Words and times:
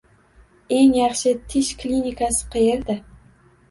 Eng 0.77 0.95
yaxshi 1.01 1.35
tish 1.53 1.71
klinikasi 1.85 2.53
qayerda? 2.53 3.03